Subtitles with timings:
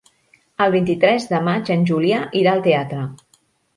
[0.65, 3.05] El vint-i-tres de maig en Julià irà al teatre.